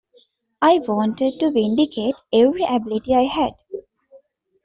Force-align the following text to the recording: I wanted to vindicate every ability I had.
I 0.63 0.79
wanted 0.79 1.39
to 1.41 1.51
vindicate 1.51 2.15
every 2.33 2.63
ability 2.63 3.13
I 3.13 3.25
had. 3.25 3.53